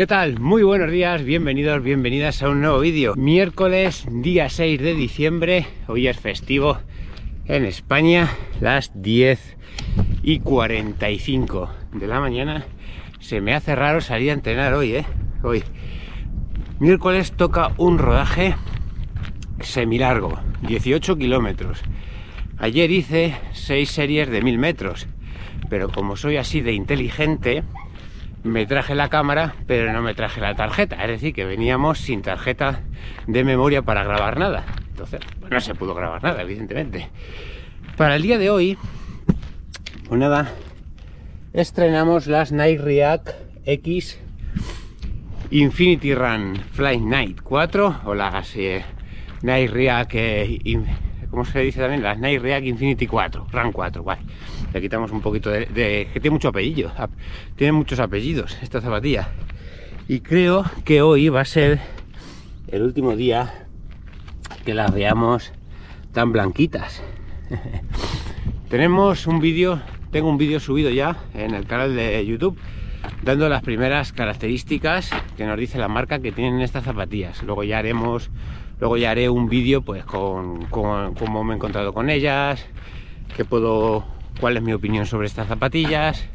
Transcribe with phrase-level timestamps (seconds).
[0.00, 0.40] ¿Qué tal?
[0.40, 3.14] Muy buenos días, bienvenidos, bienvenidas a un nuevo vídeo.
[3.16, 6.78] Miércoles, día 6 de diciembre, hoy es festivo
[7.44, 8.30] en España,
[8.62, 9.58] las 10
[10.22, 12.64] y 45 de la mañana.
[13.18, 15.04] Se me hace raro salir a entrenar hoy, ¿eh?
[15.42, 15.62] Hoy.
[16.78, 18.54] Miércoles toca un rodaje
[19.60, 21.82] semilargo, 18 kilómetros.
[22.56, 25.08] Ayer hice 6 series de 1000 metros,
[25.68, 27.64] pero como soy así de inteligente,
[28.42, 30.96] me traje la cámara, pero no me traje la tarjeta.
[31.02, 32.80] Es decir, que veníamos sin tarjeta
[33.26, 34.64] de memoria para grabar nada.
[34.90, 37.08] Entonces, pues no se pudo grabar nada, evidentemente.
[37.96, 38.78] Para el día de hoy,
[40.08, 40.52] pues nada,
[41.52, 43.30] estrenamos las Nike React
[43.64, 44.18] X
[45.50, 48.84] Infinity Run Flight Night 4 o las eh,
[49.42, 50.58] Nike React, eh,
[51.30, 52.02] ¿cómo se dice también?
[52.02, 54.18] Las Nike React Infinity 4, Run 4, guay
[54.72, 56.92] le quitamos un poquito de, que tiene mucho apellido
[57.56, 59.28] tiene muchos apellidos esta zapatilla.
[60.08, 61.80] Y creo que hoy va a ser
[62.68, 63.66] el último día
[64.64, 65.52] que las veamos
[66.12, 67.02] tan blanquitas.
[68.68, 72.58] Tenemos un vídeo tengo un vídeo subido ya en el canal de youtube
[73.22, 77.42] dando las primeras características que nos dice la marca que tienen estas zapatillas.
[77.44, 78.30] Luego ya haremos
[78.80, 82.66] luego ya haré un vídeo pues con, con cómo me he encontrado con ellas
[83.36, 84.04] que puedo
[84.40, 86.26] cuál es mi opinión sobre estas zapatillas,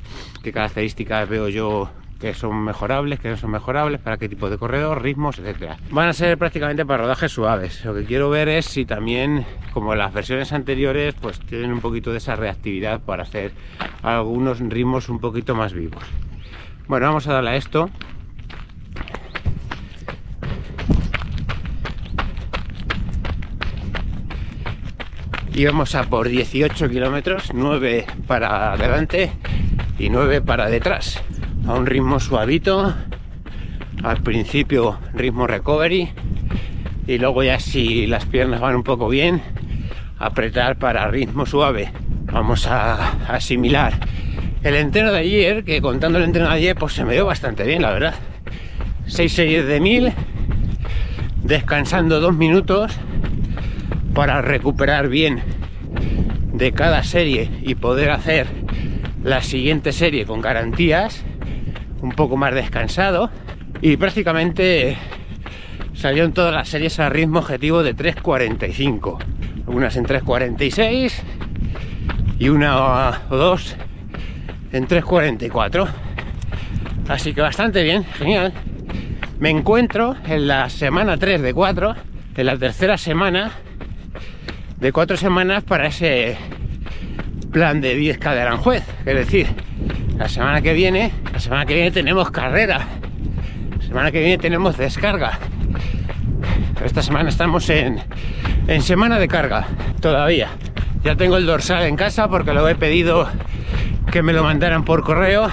[0.44, 1.89] qué características veo yo
[2.20, 5.78] que son mejorables, que no son mejorables, para qué tipo de corredor, ritmos, etcétera.
[5.89, 7.83] Van a ser prácticamente para rodajes suaves.
[7.83, 12.11] Lo que quiero ver es si también, como las versiones anteriores, pues tienen un poquito
[12.11, 13.52] de esa reactividad para hacer
[14.02, 16.03] algunos ritmos un poquito más vivos.
[16.88, 17.89] Bueno, vamos a darle a esto.
[25.56, 29.31] Y vamos a por 18 kilómetros, 9 para adelante
[29.98, 31.23] y 9 para detrás,
[31.66, 32.94] a un ritmo suavito,
[34.03, 36.09] al principio ritmo recovery
[37.08, 39.42] y luego ya si las piernas van un poco bien,
[40.20, 41.89] apretar para ritmo suave.
[42.26, 43.93] Vamos a asimilar
[44.61, 47.64] el entreno de ayer, que contando el entreno de ayer, pues se me dio bastante
[47.64, 48.16] bien, la verdad.
[49.08, 50.11] 6 series de 1000,
[51.43, 52.92] descansando dos minutos
[54.15, 55.43] para recuperar bien
[56.53, 58.48] de cada serie y poder hacer
[59.23, 61.23] la siguiente serie con garantías,
[62.02, 63.30] un poco más descansado
[63.81, 64.98] y prácticamente
[65.93, 69.17] salieron todas las series a ritmo objetivo de 3.45,
[69.67, 71.14] unas en 3.46
[72.39, 73.75] y una o dos
[74.71, 75.87] en 3.44.
[77.09, 78.54] Así que bastante bien, genial.
[79.39, 81.95] Me encuentro en la semana 3 de 4,
[82.37, 83.52] en la tercera semana
[84.86, 86.38] de cuatro semanas para ese
[87.52, 88.84] plan de 10K de Aranjuez.
[89.04, 89.48] Es decir,
[90.16, 92.86] la semana que viene, la semana que viene tenemos carrera.
[93.80, 95.40] La semana que viene tenemos descarga.
[96.84, 98.00] esta semana estamos en,
[98.68, 99.66] en semana de carga
[100.02, 100.50] todavía.
[101.04, 103.28] Ya tengo el dorsal en casa porque lo he pedido
[104.12, 105.50] que me lo mandaran por correo,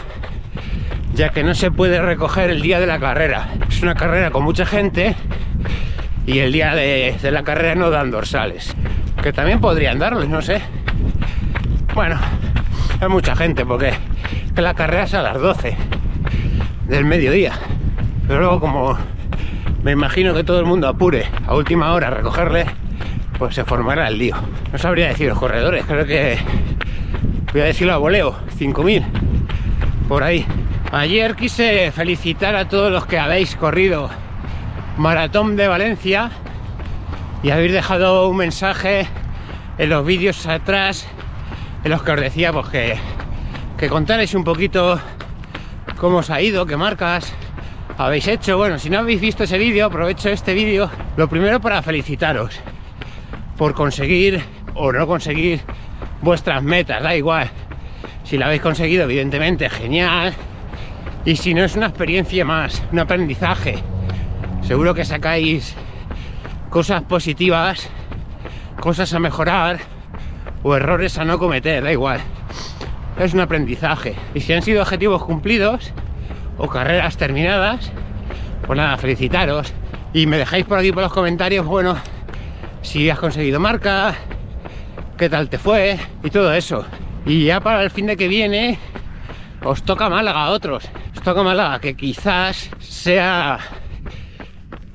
[1.14, 3.48] ya que no se puede recoger el día de la carrera.
[3.66, 5.16] Es una carrera con mucha gente
[6.26, 8.76] y el día de la carrera no dan dorsales
[9.22, 10.60] que también podrían darles, no sé.
[11.94, 12.18] Bueno,
[13.00, 13.94] hay mucha gente porque
[14.56, 15.76] la carrera es a las 12
[16.88, 17.52] del mediodía.
[18.26, 18.98] Pero luego como
[19.84, 22.66] me imagino que todo el mundo apure a última hora a recogerle,
[23.38, 24.36] pues se formará el lío.
[24.72, 26.38] No sabría decir los corredores, creo que
[27.52, 29.04] voy a decirlo a voleo, 5000
[30.08, 30.44] por ahí.
[30.90, 34.10] Ayer quise felicitar a todos los que habéis corrido
[34.98, 36.30] Maratón de Valencia
[37.42, 39.06] y habéis dejado un mensaje
[39.78, 41.06] en los vídeos atrás
[41.84, 42.96] en los que os decía pues que,
[43.76, 45.00] que contarais un poquito
[45.98, 47.32] cómo os ha ido, qué marcas
[47.98, 48.56] habéis hecho.
[48.56, 52.60] Bueno, si no habéis visto ese vídeo, aprovecho este vídeo, lo primero para felicitaros
[53.56, 54.42] por conseguir
[54.74, 55.60] o no conseguir
[56.22, 57.50] vuestras metas, da igual.
[58.24, 60.32] Si la habéis conseguido, evidentemente, genial.
[61.24, 63.76] Y si no, es una experiencia más, un aprendizaje.
[64.62, 65.76] Seguro que sacáis
[66.72, 67.86] cosas positivas,
[68.80, 69.78] cosas a mejorar
[70.62, 72.18] o errores a no cometer, da igual.
[73.20, 74.14] Es un aprendizaje.
[74.34, 75.92] Y si han sido objetivos cumplidos
[76.56, 77.92] o carreras terminadas,
[78.66, 79.74] pues nada, felicitaros.
[80.14, 81.94] Y me dejáis por aquí por los comentarios, bueno,
[82.80, 84.14] si has conseguido marca,
[85.18, 86.86] qué tal te fue y todo eso.
[87.26, 88.78] Y ya para el fin de que viene,
[89.62, 90.88] os toca Málaga a otros.
[91.14, 93.58] Os toca Málaga, que quizás sea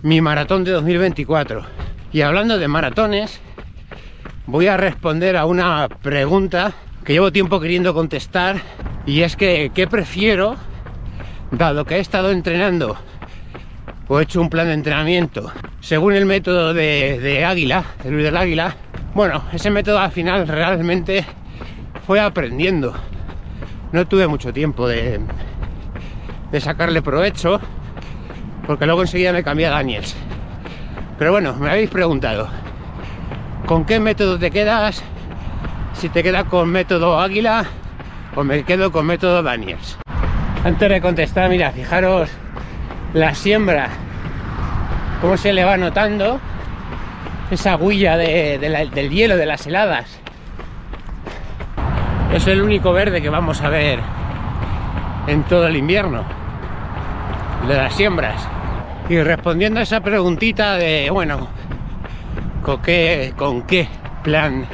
[0.03, 1.63] mi maratón de 2024.
[2.11, 3.39] Y hablando de maratones,
[4.45, 6.73] voy a responder a una pregunta
[7.03, 8.57] que llevo tiempo queriendo contestar
[9.05, 10.55] y es que ¿qué prefiero
[11.51, 12.97] dado que he estado entrenando
[14.07, 15.51] o he hecho un plan de entrenamiento
[15.87, 18.75] según el método de, Águila, de Luis del Águila,
[19.13, 21.25] bueno, ese método al final realmente
[22.05, 22.93] fue aprendiendo.
[23.93, 25.21] No tuve mucho tiempo de,
[26.51, 27.61] de sacarle provecho,
[28.67, 30.15] porque luego enseguida me cambié a Daniels.
[31.17, 32.49] Pero bueno, me habéis preguntado,
[33.65, 35.01] ¿con qué método te quedas?
[35.93, 37.65] Si te quedas con método Águila
[38.35, 39.97] o me quedo con método Daniels.
[40.63, 42.29] Antes de contestar, mira, fijaros
[43.13, 43.87] la siembra,
[45.21, 46.39] cómo se le va notando
[47.49, 50.19] esa huella de, de la, del hielo, de las heladas.
[52.33, 53.99] Es el único verde que vamos a ver
[55.27, 56.23] en todo el invierno,
[57.67, 58.47] de las siembras.
[59.09, 61.47] Y respondiendo a esa preguntita de, bueno,
[62.61, 63.87] ¿con qué, con qué
[64.21, 64.65] plan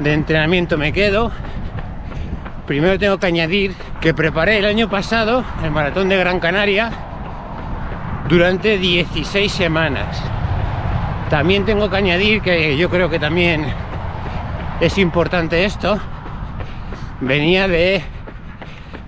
[0.00, 1.30] de entrenamiento me quedo?
[2.66, 6.90] Primero tengo que añadir que preparé el año pasado el maratón de Gran Canaria
[8.28, 10.20] durante 16 semanas.
[11.30, 13.64] También tengo que añadir que yo creo que también
[14.80, 16.00] es importante esto.
[17.20, 18.02] Venía de,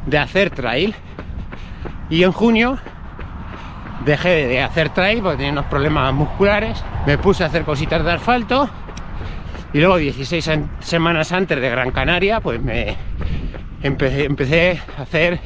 [0.06, 0.94] de hacer trail
[2.08, 2.78] y en junio
[4.08, 6.82] dejé de hacer trail porque tenía unos problemas musculares.
[7.06, 8.68] Me puse a hacer cositas de asfalto
[9.72, 10.50] y luego 16
[10.80, 12.96] semanas antes de Gran Canaria pues me
[13.82, 15.38] empecé, empecé a hacer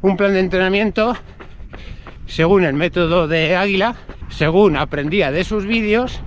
[0.00, 1.14] un plan de entrenamiento
[2.26, 3.94] según el método de Águila,
[4.30, 6.20] según aprendía de sus vídeos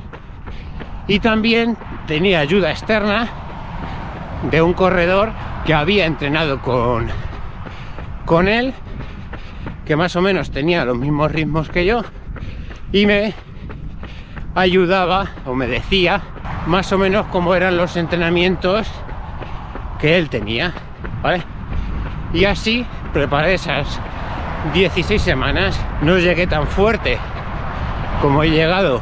[1.07, 3.27] y también tenía ayuda externa
[4.51, 5.31] de un corredor
[5.65, 7.07] que había entrenado con,
[8.25, 8.71] con él,
[9.85, 12.03] que más o menos tenía los mismos ritmos que yo
[12.91, 13.33] y me
[14.55, 16.21] ayudaba o me decía
[16.65, 18.87] más o menos cómo eran los entrenamientos
[19.99, 20.73] que él tenía,
[21.21, 21.43] ¿vale?
[22.33, 23.99] Y así preparé esas
[24.73, 27.17] 16 semanas no llegué tan fuerte
[28.21, 29.01] como he llegado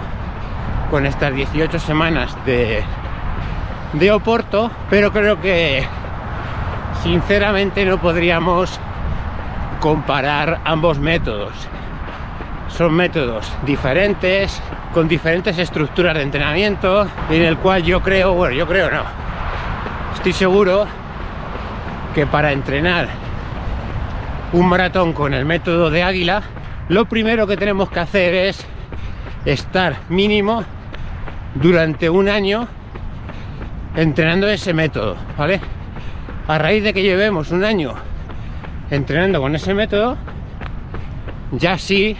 [0.91, 2.83] con estas 18 semanas de,
[3.94, 5.85] de Oporto, pero creo que
[7.01, 8.80] sinceramente no podríamos
[9.83, 11.51] comparar ambos métodos.
[12.69, 14.62] Son métodos diferentes,
[14.94, 19.03] con diferentes estructuras de entrenamiento, en el cual yo creo, bueno, yo creo no,
[20.15, 20.85] estoy seguro
[22.15, 23.09] que para entrenar
[24.53, 26.44] un maratón con el método de águila,
[26.88, 28.65] lo primero que tenemos que hacer es
[29.44, 30.63] estar mínimo
[31.56, 32.69] durante un año
[33.97, 35.59] entrenando ese método, ¿vale?
[36.47, 38.12] A raíz de que llevemos un año
[38.89, 40.18] entrenando con ese método,
[41.51, 42.15] ya sí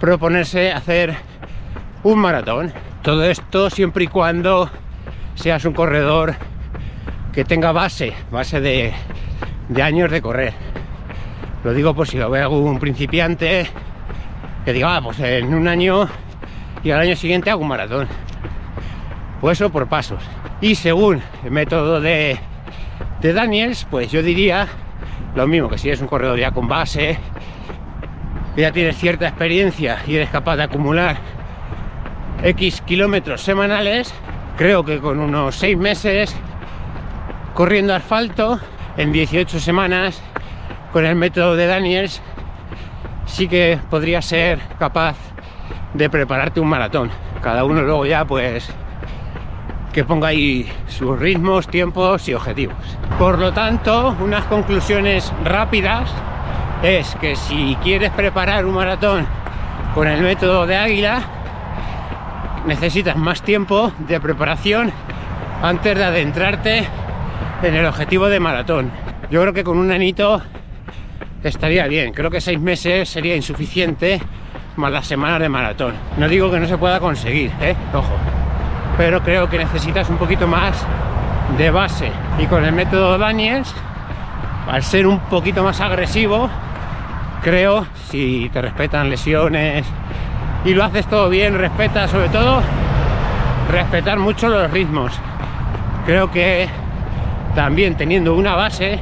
[0.00, 1.14] proponerse hacer
[2.02, 2.72] un maratón.
[3.02, 4.70] Todo esto siempre y cuando
[5.34, 6.34] seas un corredor
[7.32, 8.92] que tenga base, base de,
[9.82, 10.54] años de correr.
[11.64, 13.66] Lo digo por si lo ve algún principiante
[14.64, 16.08] que diga, ah, pues en un año
[16.82, 18.08] y al año siguiente hago un maratón.
[19.40, 20.22] Pues eso por pasos.
[20.60, 22.38] Y según el método de,
[23.20, 24.68] de Daniels, pues yo diría
[25.34, 27.18] lo mismo que si eres un corredor ya con base,
[28.56, 31.16] ya tienes cierta experiencia y eres capaz de acumular
[32.42, 34.14] X kilómetros semanales,
[34.56, 36.36] creo que con unos 6 meses
[37.54, 38.60] corriendo asfalto
[38.96, 40.22] en 18 semanas
[40.92, 42.22] con el método de Daniels
[43.26, 45.16] sí que podría ser capaz
[45.94, 47.10] de prepararte un maratón.
[47.42, 48.68] Cada uno luego ya pues
[49.94, 52.76] que ponga ahí sus ritmos, tiempos y objetivos.
[53.16, 56.10] Por lo tanto, unas conclusiones rápidas
[56.82, 59.24] es que si quieres preparar un maratón
[59.94, 61.22] con el método de águila,
[62.66, 64.92] necesitas más tiempo de preparación
[65.62, 66.88] antes de adentrarte
[67.62, 68.90] en el objetivo de maratón.
[69.30, 70.42] Yo creo que con un anito
[71.44, 72.12] estaría bien.
[72.12, 74.20] Creo que seis meses sería insuficiente
[74.74, 75.94] más las semanas de maratón.
[76.18, 77.76] No digo que no se pueda conseguir, ¿eh?
[77.92, 78.12] ojo,
[78.96, 80.84] pero creo que necesitas un poquito más
[81.58, 82.10] de base.
[82.38, 83.72] Y con el método Daniels,
[84.70, 86.48] al ser un poquito más agresivo,
[87.42, 89.84] creo, si te respetan lesiones
[90.64, 92.62] y lo haces todo bien, respeta sobre todo,
[93.70, 95.12] respetar mucho los ritmos.
[96.06, 96.68] Creo que
[97.54, 98.98] también teniendo una base,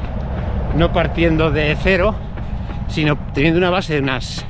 [0.76, 2.14] no partiendo de cero,
[2.88, 4.44] sino teniendo una base de unas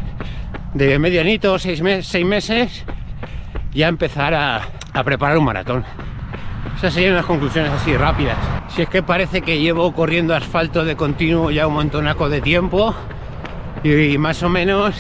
[0.75, 2.85] de medianito, seis, seis meses,
[3.73, 5.85] ya empezar a, a, preparar un maratón.
[6.77, 8.37] Esas serían unas conclusiones así rápidas.
[8.69, 12.95] Si es que parece que llevo corriendo asfalto de continuo ya un montonaco de tiempo
[13.83, 14.95] y, más o menos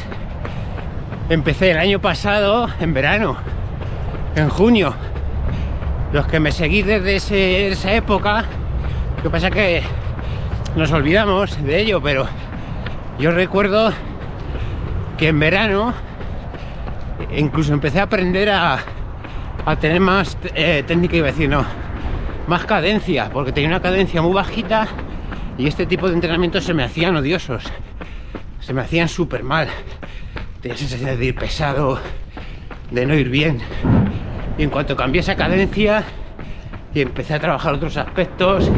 [1.29, 3.37] empecé el año pasado en verano,
[4.37, 4.95] en junio.
[6.13, 8.45] Los que me seguís desde esa época,
[9.17, 9.83] lo que pasa es que
[10.77, 12.27] nos olvidamos de ello, pero
[13.19, 13.93] Yo recuerdo
[15.17, 15.95] que en verano
[17.37, 18.81] incluso empecé a aprender a,
[19.65, 21.65] a tener más eh, técnica, iba a decir, no,
[22.47, 24.89] más cadencia, porque tenía una cadencia muy bajita
[25.59, 27.65] y este tipo de entrenamientos se me hacían odiosos,
[28.61, 29.69] se me hacían súper mal.
[30.61, 31.99] Tenía sensación de ir pesado,
[32.91, 33.59] de no ir bien.
[34.59, 36.05] Y en cuanto cambié esa cadencia
[36.95, 38.71] y empecé a trabajar otros aspectos,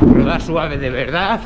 [0.00, 1.40] rodar suave de verdad,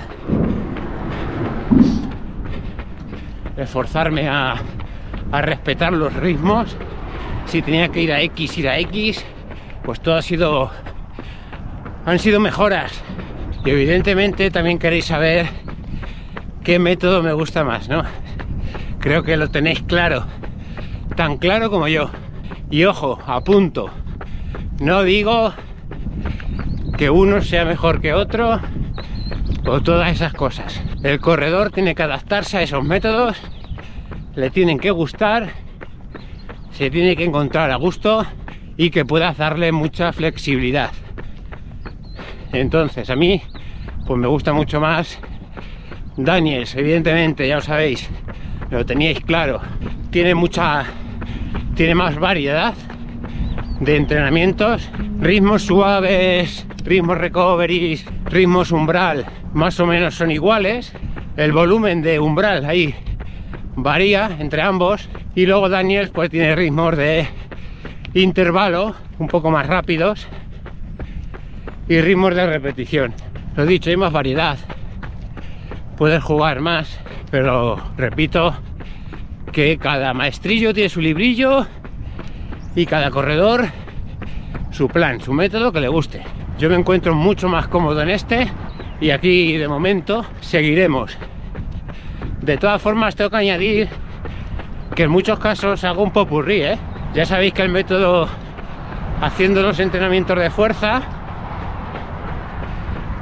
[3.56, 4.54] esforzarme a,
[5.32, 6.76] a respetar los ritmos,
[7.50, 9.24] si tenía que ir a X, ir a X,
[9.82, 10.70] pues todo ha sido
[12.06, 12.92] han sido mejoras.
[13.64, 15.48] Y evidentemente también queréis saber
[16.62, 18.04] qué método me gusta más, ¿no?
[19.00, 20.26] Creo que lo tenéis claro,
[21.16, 22.10] tan claro como yo.
[22.70, 23.90] Y ojo, apunto,
[24.80, 25.52] no digo
[26.96, 28.60] que uno sea mejor que otro
[29.66, 30.80] o todas esas cosas.
[31.02, 33.36] El corredor tiene que adaptarse a esos métodos,
[34.36, 35.48] le tienen que gustar,
[36.80, 38.24] se tiene que encontrar a gusto
[38.78, 40.88] y que pueda darle mucha flexibilidad.
[42.54, 43.42] Entonces, a mí,
[44.06, 45.18] pues me gusta mucho más
[46.16, 48.08] Daniels, evidentemente, ya lo sabéis,
[48.70, 49.60] lo teníais claro.
[50.10, 50.86] Tiene mucha,
[51.74, 52.72] tiene más variedad
[53.80, 54.88] de entrenamientos,
[55.20, 60.94] ritmos suaves, ritmos recovery, ritmos umbral, más o menos son iguales.
[61.36, 62.94] El volumen de umbral ahí
[63.76, 67.26] varía entre ambos y luego Daniels pues tiene ritmos de
[68.14, 70.26] intervalo un poco más rápidos
[71.88, 73.14] y ritmos de repetición.
[73.56, 74.58] Lo dicho, hay más variedad.
[75.96, 78.54] Puedes jugar más, pero repito
[79.52, 81.66] que cada maestrillo tiene su librillo
[82.74, 83.66] y cada corredor
[84.70, 86.22] su plan, su método que le guste.
[86.58, 88.46] Yo me encuentro mucho más cómodo en este
[89.00, 91.16] y aquí de momento seguiremos.
[92.40, 93.88] De todas formas tengo que añadir
[94.94, 96.78] que en muchos casos hago un popurrí, ¿eh?
[97.14, 98.28] Ya sabéis que el método
[99.20, 101.02] haciendo los entrenamientos de fuerza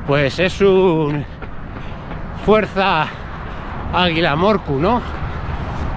[0.07, 1.25] pues es un
[2.47, 3.07] fuerza
[3.93, 5.03] águila morcu, ¿no?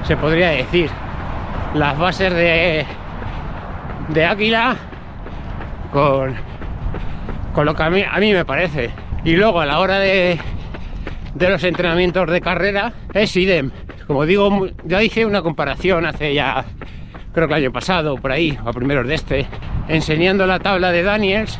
[0.04, 0.90] Se podría decir.
[1.74, 2.86] Las bases de,
[4.10, 4.76] de águila
[5.94, 6.36] con,
[7.54, 8.90] con lo que a mí, a mí me parece.
[9.24, 10.38] Y luego a la hora de,
[11.34, 13.72] de los entrenamientos de carrera es idem.
[14.12, 16.66] Como digo, ya hice una comparación hace ya,
[17.34, 19.48] creo que el año pasado, por ahí, a primeros de este,
[19.88, 21.58] enseñando la tabla de Daniels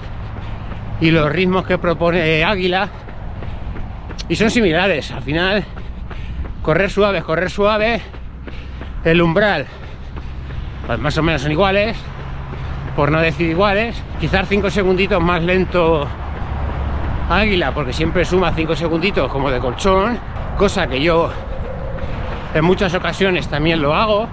[1.00, 2.90] y los ritmos que propone Águila.
[4.28, 5.64] Y son similares al final
[6.62, 8.02] correr suave correr suave
[9.06, 9.66] el umbral
[10.88, 11.96] pues más o menos son iguales
[12.98, 16.06] por no decir iguales quizás 5 segunditos más lento
[17.30, 20.20] Águila porque siempre suma 5 segunditos como de colchón
[20.58, 21.32] cosa que yo
[22.54, 24.28] en muchas ocasiones también lo hago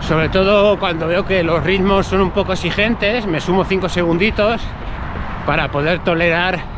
[0.00, 4.60] sobre todo cuando veo que los ritmos son un poco exigentes me sumo 5 segunditos
[5.46, 6.74] para poder tolerar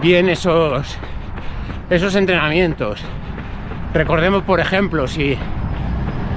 [0.00, 0.96] bien esos,
[1.90, 3.00] esos entrenamientos.
[3.92, 5.36] Recordemos, por ejemplo, si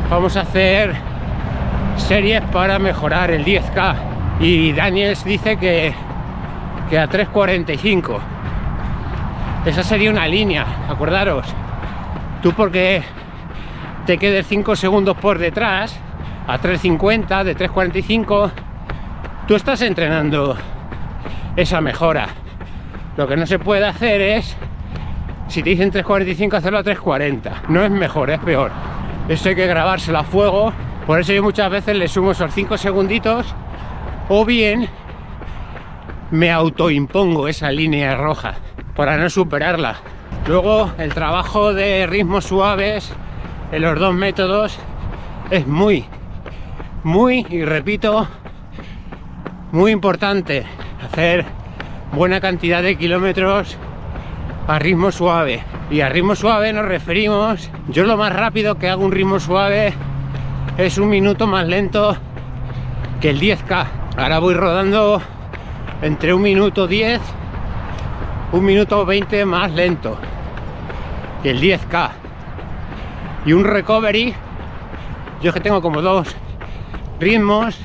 [0.09, 0.93] vamos a hacer
[1.97, 3.95] series para mejorar el 10K
[4.39, 5.93] y Daniels dice que,
[6.89, 8.19] que a 3.45
[9.65, 11.45] esa sería una línea, acordaros
[12.41, 13.01] tú porque
[14.05, 15.97] te quedes 5 segundos por detrás
[16.47, 18.51] a 3.50 de 3.45
[19.47, 20.57] tú estás entrenando
[21.55, 22.27] esa mejora.
[23.15, 24.57] Lo que no se puede hacer es,
[25.47, 27.67] si te dicen 3.45, hacerlo a 3.40.
[27.69, 28.71] No es mejor, es peor.
[29.29, 30.73] Eso hay que grabárselo a fuego.
[31.05, 33.53] Por eso yo muchas veces le sumo esos 5 segunditos
[34.29, 34.89] o bien
[36.31, 38.55] me autoimpongo esa línea roja
[38.95, 39.97] para no superarla.
[40.47, 43.13] Luego el trabajo de ritmos suaves
[43.73, 44.77] en los dos métodos
[45.49, 46.05] es muy,
[47.03, 48.27] muy, y repito,
[49.71, 50.63] muy importante
[51.03, 51.43] hacer
[52.11, 53.75] buena cantidad de kilómetros
[54.67, 55.63] a ritmo suave.
[55.89, 59.91] Y a ritmo suave nos referimos, yo lo más rápido que hago un ritmo suave
[60.77, 62.15] es un minuto más lento
[63.21, 63.87] que el 10K.
[64.17, 65.19] Ahora voy rodando
[66.03, 67.19] entre un minuto 10,
[68.51, 70.15] un minuto 20 más lento
[71.41, 72.22] que el 10K.
[73.45, 74.33] Y un recovery,
[75.41, 76.35] yo es que tengo como dos
[77.19, 77.77] ritmos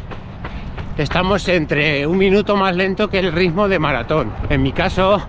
[0.99, 4.33] estamos entre un minuto más lento que el ritmo de maratón.
[4.51, 5.23] En mi caso,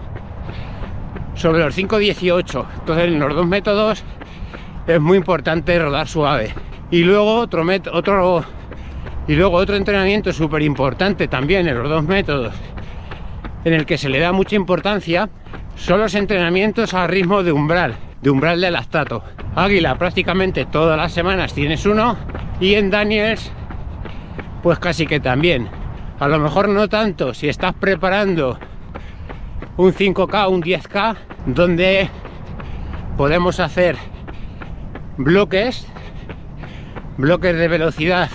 [1.35, 2.65] sobre los 5.18.
[2.79, 4.03] Entonces, en los dos métodos
[4.87, 6.53] es muy importante rodar suave.
[6.89, 8.43] Y luego otro, otro,
[9.27, 12.53] y luego otro entrenamiento súper importante también en los dos métodos,
[13.63, 15.29] en el que se le da mucha importancia,
[15.75, 17.95] son los entrenamientos a ritmo de umbral.
[18.21, 19.23] de umbral de lactato.
[19.55, 22.17] Águila prácticamente todas las semanas tienes uno
[22.59, 23.51] y en Daniels
[24.61, 25.69] pues casi que también.
[26.19, 28.59] A lo mejor no tanto si estás preparando
[29.77, 31.15] un 5K, un 10K,
[31.45, 32.09] donde
[33.15, 33.95] podemos hacer
[35.17, 35.87] bloques,
[37.17, 38.29] bloques de velocidad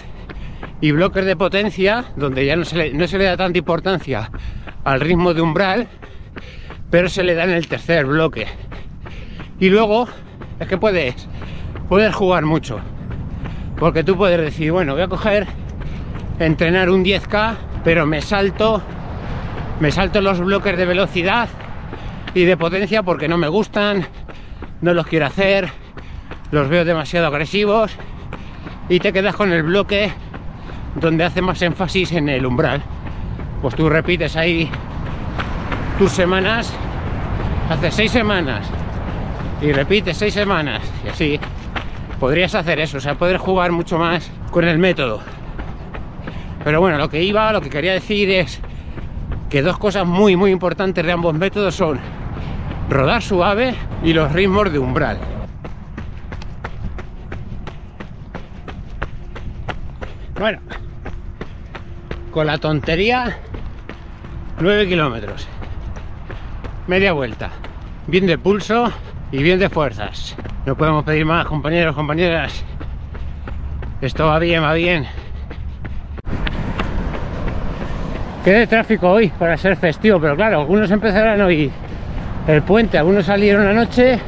[0.80, 4.30] y bloques de potencia, donde ya no se, le, no se le da tanta importancia
[4.84, 5.88] al ritmo de umbral,
[6.90, 8.46] pero se le da en el tercer bloque.
[9.60, 10.08] Y luego
[10.64, 11.28] es que puedes,
[11.88, 12.80] puedes jugar mucho,
[13.78, 15.46] porque tú puedes decir, bueno, voy a coger,
[16.38, 17.54] entrenar un 10K,
[17.84, 18.82] pero me salto
[19.80, 21.48] me salto los bloques de velocidad
[22.32, 24.06] y de potencia porque no me gustan,
[24.80, 25.68] no los quiero hacer,
[26.50, 27.94] los veo demasiado agresivos
[28.88, 30.12] y te quedas con el bloque
[30.94, 32.82] donde hace más énfasis en el umbral.
[33.60, 34.70] Pues tú repites ahí
[35.98, 36.72] tus semanas,
[37.68, 38.70] hace seis semanas
[39.60, 41.40] y repites seis semanas y así
[42.20, 45.20] podrías hacer eso, o sea, poder jugar mucho más con el método.
[46.62, 48.60] Pero bueno, lo que iba, lo que quería decir es
[49.50, 51.98] que dos cosas muy muy importantes de ambos métodos son
[52.88, 55.18] rodar suave y los ritmos de umbral.
[60.38, 60.58] Bueno,
[62.32, 63.38] con la tontería
[64.60, 65.46] 9 kilómetros,
[66.86, 67.50] media vuelta,
[68.08, 68.92] bien de pulso
[69.34, 70.36] y bien de fuerzas.
[70.64, 72.64] No podemos pedir más, compañeros, compañeras.
[74.00, 75.06] Esto va bien, va bien.
[78.44, 81.72] Qué de tráfico hoy para ser festivo, pero claro, algunos empezarán hoy
[82.46, 84.20] el puente, algunos salieron anoche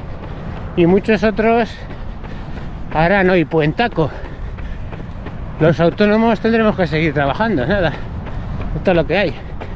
[0.77, 1.71] y muchos otros
[2.93, 4.11] harán hoy puentaco.
[5.61, 7.93] Los autónomos tendremos que seguir trabajando, nada.
[8.75, 9.35] Esto es lo que hay.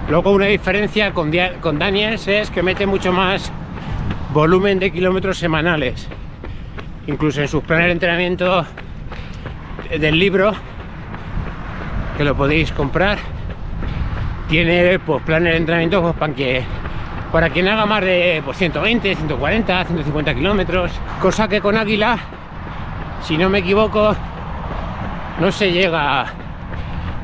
[0.08, 3.52] Luego una diferencia con, con Daniels es que mete mucho más
[4.32, 6.08] volumen de kilómetros semanales.
[7.06, 8.64] Incluso en sus planes de entrenamiento
[9.98, 10.52] del libro,
[12.16, 13.18] que lo podéis comprar,
[14.48, 16.64] tiene pues, planes de entrenamiento pues, para que
[17.32, 20.90] para quien haga más de pues, 120, 140, 150 kilómetros,
[21.20, 22.18] cosa que con Águila,
[23.22, 24.16] si no me equivoco,
[25.38, 26.26] no se llega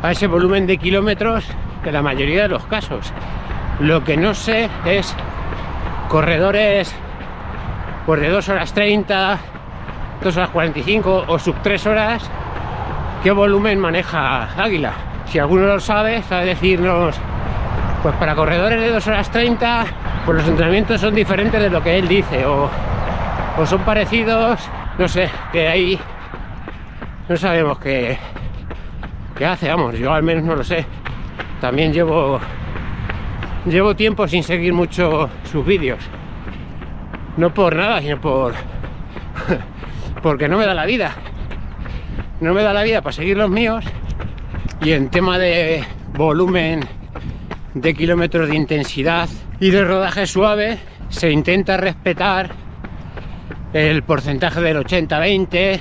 [0.03, 1.45] a ese volumen de kilómetros
[1.85, 3.13] en la mayoría de los casos.
[3.81, 5.15] Lo que no sé es
[6.17, 6.95] corredores
[8.07, 9.39] pues de 2 horas 30,
[10.23, 12.31] 2 horas 45 o sub 3 horas,
[13.23, 14.93] qué volumen maneja Águila.
[15.27, 17.17] Si alguno lo sabe, sabe decirnos,
[18.03, 19.85] pues para corredores de 2 horas 30,
[20.25, 22.71] pues los entrenamientos son diferentes de lo que él dice, o,
[23.59, 24.59] o son parecidos,
[24.97, 26.01] no sé, que ahí
[27.29, 28.17] no sabemos qué,
[29.37, 30.87] qué hace, vamos, yo al menos no lo sé.
[31.61, 32.41] También llevo
[33.67, 35.99] llevo tiempo sin seguir mucho sus vídeos.
[37.37, 38.55] No por nada, sino por
[40.23, 41.15] porque no me da la vida.
[42.41, 43.85] No me da la vida para seguir los míos
[44.83, 46.81] y en tema de volumen
[47.75, 52.51] de kilómetros de intensidad y de rodaje suave se intenta respetar
[53.73, 55.81] el porcentaje del 80-20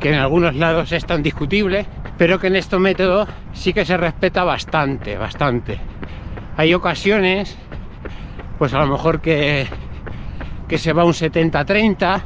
[0.00, 3.96] que en algunos lados es tan discutible pero que en este método sí que se
[3.96, 5.91] respeta bastante, bastante
[6.56, 7.56] hay ocasiones
[8.58, 9.66] pues a lo mejor que,
[10.68, 12.22] que se va un 70-30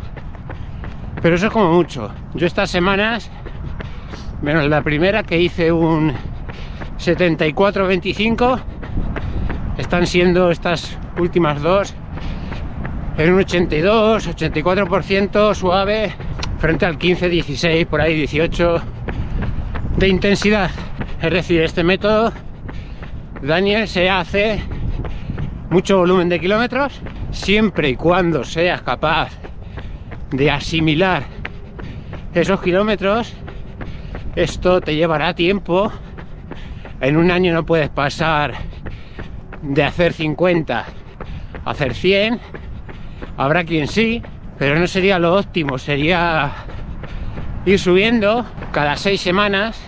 [1.22, 2.10] pero eso es como mucho.
[2.34, 3.30] Yo estas semanas
[4.42, 6.12] menos la primera que hice un
[6.98, 8.60] 74-25
[9.78, 11.94] están siendo estas últimas dos
[13.18, 16.12] en un 82 84% suave
[16.58, 18.82] frente al 15 16 por ahí 18
[19.96, 20.70] de intensidad.
[21.22, 22.32] Es decir este método
[23.46, 24.61] Daniel se hace
[25.70, 29.30] mucho volumen de kilómetros siempre y cuando seas capaz
[30.30, 31.22] de asimilar
[32.35, 33.35] esos kilómetros
[34.37, 35.90] esto te llevará tiempo.
[37.00, 38.52] En un año no puedes pasar
[39.62, 40.85] de hacer 50
[41.64, 42.38] a hacer 100.
[43.38, 44.22] Habrá quien sí,
[44.59, 45.78] pero no sería lo óptimo.
[45.78, 46.52] Sería
[47.64, 49.80] ir subiendo cada seis semanas,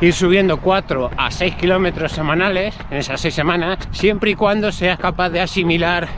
[0.00, 4.98] ir subiendo 4 a 6 kilómetros semanales en esas seis semanas, siempre y cuando seas
[4.98, 6.08] capaz de asimilar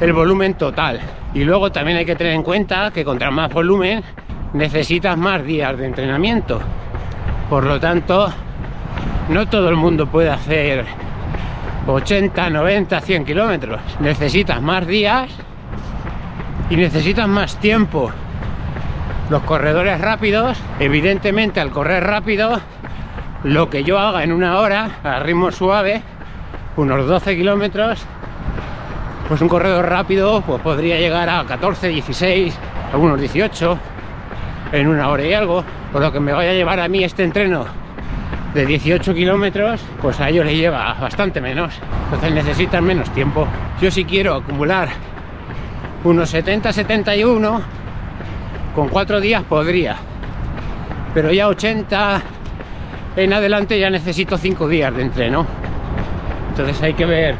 [0.00, 1.00] el volumen total.
[1.34, 4.02] Y luego también hay que tener en cuenta que contra más volumen
[4.54, 6.60] necesitas más días de entrenamiento.
[7.50, 8.32] Por lo tanto,
[9.28, 10.84] no todo el mundo puede hacer
[11.86, 13.80] 80, 90, 100 kilómetros.
[14.00, 15.30] Necesitas más días
[16.70, 18.10] y necesitas más tiempo.
[19.28, 22.60] Los corredores rápidos, evidentemente al correr rápido,
[23.44, 26.02] lo que yo haga en una hora a ritmo suave,
[26.76, 28.04] unos 12 kilómetros,
[29.28, 32.54] Pues un corredor rápido pues podría llegar a 14, 16,
[32.92, 33.78] algunos 18
[34.72, 35.64] en una hora y algo.
[35.92, 37.64] Por lo que me vaya a llevar a mí este entreno
[38.52, 41.74] de 18 kilómetros, pues a ellos le lleva bastante menos.
[42.04, 43.46] Entonces necesitan menos tiempo.
[43.80, 44.88] Yo si quiero acumular
[46.04, 47.62] unos 70, 71,
[48.74, 49.96] con cuatro días podría.
[51.14, 52.22] Pero ya 80
[53.16, 55.46] en adelante ya necesito cinco días de entreno.
[56.50, 57.36] Entonces hay que ver,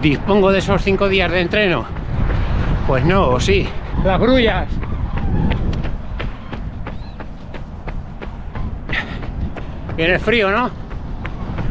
[0.00, 1.84] ¿dispongo de esos cinco días de entreno?
[2.86, 3.66] Pues no, o sí.
[4.04, 4.68] Las grullas.
[9.96, 10.70] Viene frío, ¿no?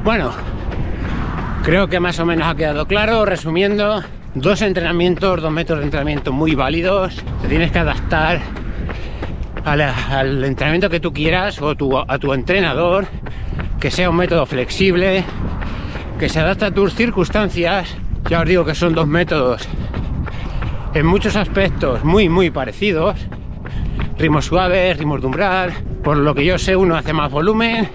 [0.03, 0.31] Bueno,
[1.63, 3.25] creo que más o menos ha quedado claro.
[3.25, 4.01] Resumiendo,
[4.33, 7.15] dos entrenamientos, dos métodos de entrenamiento muy válidos.
[7.41, 8.39] Te tienes que adaptar
[9.65, 11.75] al, entrenamiento que tú quieras o
[12.07, 13.07] a tu entrenador,
[13.79, 15.23] que sea un método flexible,
[16.19, 17.95] que se adapte a tus circunstancias.
[18.29, 19.67] Ya os digo que son dos métodos
[20.93, 23.15] en muchos aspectos muy, muy parecidos.
[24.17, 25.73] Ritmos suaves, ritmos de umbral.
[26.03, 27.89] Por lo que yo sé, uno hace más volumen,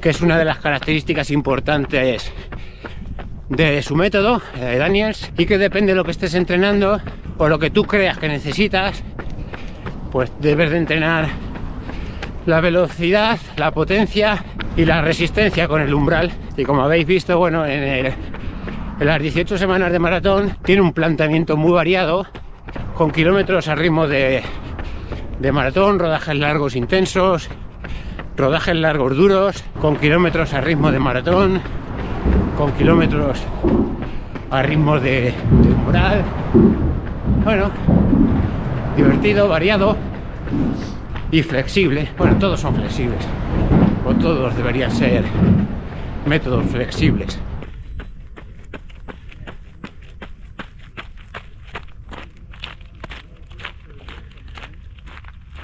[0.00, 2.32] que es una de las características importantes
[3.48, 7.00] de su método, de Daniels, y que depende de lo que estés entrenando
[7.36, 9.02] o lo que tú creas que necesitas,
[10.10, 11.28] pues debes de entrenar
[12.46, 14.42] la velocidad, la potencia
[14.76, 16.30] y la resistencia con el umbral.
[16.56, 18.12] Y como habéis visto, bueno, en,
[18.98, 22.26] las 18 semanas de maratón tiene un planteamiento muy variado,
[22.94, 24.42] con kilómetros a ritmo de,
[25.38, 27.48] de maratón, rodajes largos intensos,
[28.36, 31.60] rodajes largos duros, con kilómetros a ritmo de maratón,
[32.58, 33.42] con kilómetros
[34.50, 36.22] a ritmo de, de umbral.
[37.44, 37.70] Bueno,
[39.02, 39.96] divertido, variado
[41.30, 42.08] y flexible.
[42.18, 43.24] Bueno, todos son flexibles,
[44.04, 45.24] o todos deberían ser
[46.26, 47.38] métodos flexibles.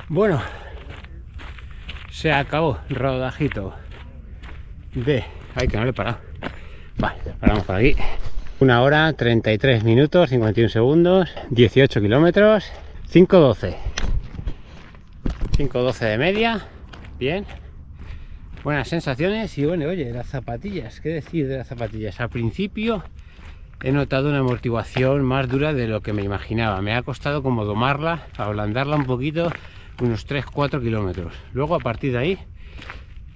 [0.08, 0.40] Bueno,
[2.10, 3.74] se acabó rodajito
[4.94, 5.24] de...
[5.54, 6.18] Ay, que no le he parado.
[6.96, 7.94] Vale, paramos por aquí.
[8.60, 12.72] Una hora, 33 minutos, 51 segundos, 18 kilómetros,
[13.12, 13.76] 5.12.
[15.56, 16.68] 5.12 de media,
[17.18, 17.46] bien.
[18.64, 22.20] Buenas sensaciones y bueno, oye, las zapatillas, ¿qué decir de las zapatillas?
[22.20, 23.04] Al principio
[23.80, 26.82] he notado una amortiguación más dura de lo que me imaginaba.
[26.82, 29.52] Me ha costado como domarla, ablandarla un poquito,
[30.02, 31.32] unos 3-4 kilómetros.
[31.52, 32.38] Luego a partir de ahí,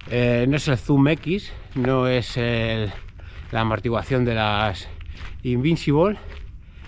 [0.09, 4.89] eh, no es el Zoom X, no es la amortiguación de las
[5.43, 6.17] Invincible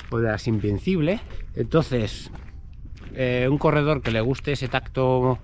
[0.09, 1.21] o de las Invencible.
[1.55, 2.29] Entonces,
[3.15, 5.39] eh, un corredor que le guste ese tacto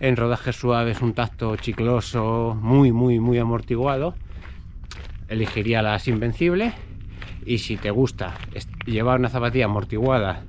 [0.00, 4.14] en rodajes suaves, un tacto chicloso, muy, muy, muy amortiguado,
[5.28, 6.72] elegiría las Invencible.
[7.44, 8.34] Y si te gusta
[8.86, 10.44] llevar una zapatilla amortiguada,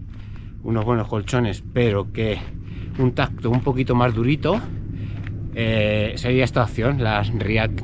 [0.64, 2.40] unos buenos colchones, pero que
[2.98, 4.60] un tacto un poquito más durito,
[5.56, 7.82] eh, sería esta opción, las React.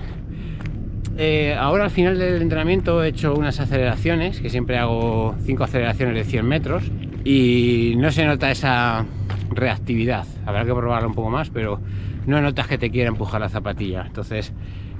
[1.17, 6.15] Eh, ahora al final del entrenamiento he hecho unas aceleraciones, que siempre hago 5 aceleraciones
[6.15, 6.91] de 100 metros,
[7.25, 9.03] y no se nota esa
[9.49, 10.25] reactividad.
[10.45, 11.81] Habrá que probarlo un poco más, pero
[12.27, 14.03] no notas que te quiera empujar la zapatilla.
[14.05, 14.53] Entonces,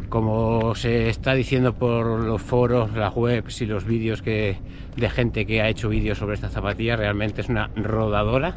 [0.09, 4.57] como se está diciendo por los foros, las webs y los vídeos que,
[4.97, 8.55] de gente que ha hecho vídeos sobre esta zapatilla, realmente es una rodadora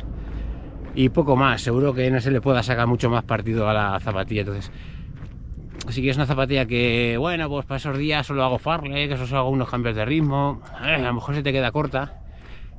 [0.95, 1.61] y poco más.
[1.61, 4.41] Seguro que no se le pueda sacar mucho más partido a la zapatilla.
[4.41, 4.73] Entonces,
[5.91, 9.41] si quieres una zapatilla que, bueno, pues para esos días solo hago farle, que solo
[9.41, 12.23] hago unos cambios de ritmo, eh, a lo mejor se te queda corta.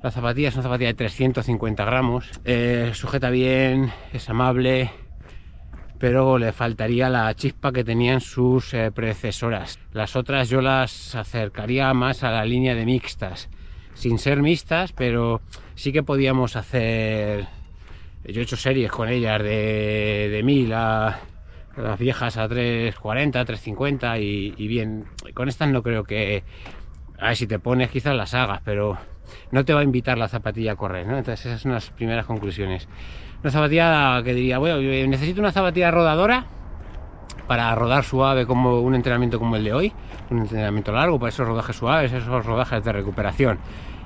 [0.01, 4.91] La zapatilla es una zapatilla de 350 gramos, eh, sujeta bien, es amable,
[5.97, 9.77] pero le faltaría la chispa que tenían sus eh, predecesoras.
[9.91, 13.49] Las otras yo las acercaría más a la línea de mixtas,
[13.93, 15.41] sin ser mixtas, pero
[15.75, 17.47] sí que podíamos hacer
[18.25, 21.19] yo he hecho series con ellas de, de 1000 a,
[21.77, 26.43] las viejas a 340, 350 y, y bien, con estas no creo que...
[27.17, 28.97] A ver, si te pones quizás las hagas, pero
[29.51, 31.17] no te va a invitar la zapatilla a correr, ¿no?
[31.17, 32.87] Entonces esas son las primeras conclusiones.
[33.41, 36.45] Una zapatilla que diría, bueno, necesito una zapatilla rodadora
[37.47, 39.93] para rodar suave como un entrenamiento como el de hoy,
[40.29, 43.59] un entrenamiento largo para esos rodajes suaves, esos rodajes de recuperación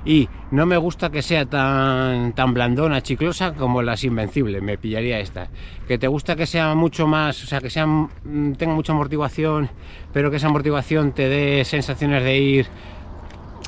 [0.04, 5.18] y no me gusta que sea tan, tan blandona, chiclosa como las invencibles, me pillaría
[5.18, 5.48] esta.
[5.88, 9.70] Que te gusta que sea mucho más, o sea, que sea, mm, tenga mucha amortiguación,
[10.12, 12.66] pero que esa amortiguación te dé sensaciones de ir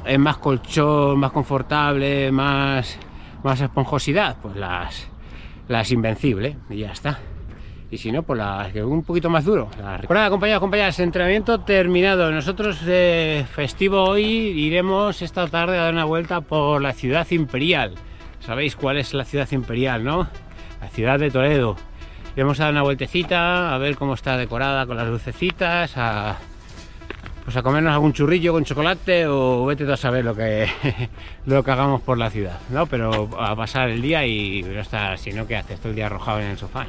[0.06, 2.98] en más colchón, más confortable, más,
[3.42, 5.08] más esponjosidad, pues las,
[5.68, 7.18] las invencibles, y ya está.
[7.90, 9.68] y si no, pues la, un poquito más duro.
[10.08, 12.30] Bueno, compañeros, compañeras, entrenamiento terminado.
[12.30, 17.94] Nosotros de festivo hoy iremos esta tarde a dar una vuelta por la ciudad imperial.
[18.40, 20.28] Sabéis cuál es la ciudad imperial, ¿no?
[20.80, 21.76] La ciudad de Toledo.
[22.34, 26.36] Iremos a dar una vueltecita, a ver cómo está decorada con las lucecitas, a,
[27.46, 30.68] pues a comernos algún churrillo con chocolate o vete a saber lo que,
[31.46, 32.86] lo que hagamos por la ciudad, ¿no?
[32.86, 35.78] Pero a pasar el día y no estar, si no, ¿qué haces?
[35.78, 36.86] Todo el día arrojado en el sofá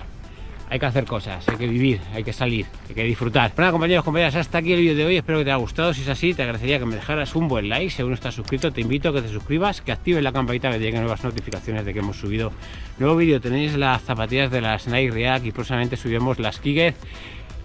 [0.69, 3.53] hay que hacer cosas, hay que vivir, hay que salir, hay que disfrutar.
[3.55, 5.17] Bueno, compañeros, compañeras, hasta aquí el vídeo de hoy.
[5.17, 5.93] Espero que te haya gustado.
[5.93, 7.89] Si es así, te agradecería que me dejaras un buen like.
[7.89, 10.69] Si aún no estás suscrito, te invito a que te suscribas, que actives la campanita
[10.69, 12.51] que te lleguen nuevas notificaciones de que hemos subido
[12.99, 13.39] nuevo vídeo.
[13.39, 16.95] Tenéis las zapatillas de las Nike React y próximamente subimos las Kiger.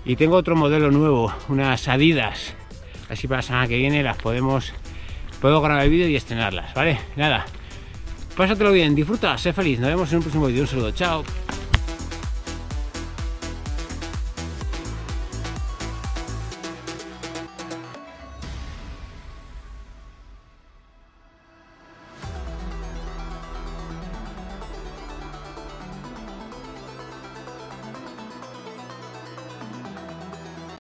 [0.04, 2.54] Y tengo otro modelo nuevo, unas Adidas.
[3.12, 4.72] Así para la semana que viene las podemos,
[5.42, 6.98] puedo grabar el vídeo y estrenarlas, ¿vale?
[7.14, 7.44] Nada,
[8.34, 9.78] pásatelo bien, disfruta, sé feliz.
[9.78, 10.62] Nos vemos en un próximo vídeo.
[10.62, 11.41] Un saludo, chao.